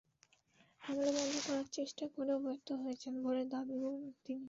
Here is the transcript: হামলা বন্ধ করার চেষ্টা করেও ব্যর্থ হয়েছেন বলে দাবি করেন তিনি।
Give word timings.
হামলা 0.81 1.11
বন্ধ 1.17 1.33
করার 1.45 1.67
চেষ্টা 1.77 2.05
করেও 2.15 2.37
ব্যর্থ 2.45 2.67
হয়েছেন 2.81 3.13
বলে 3.25 3.43
দাবি 3.53 3.75
করেন 3.83 3.93
তিনি। 4.17 4.39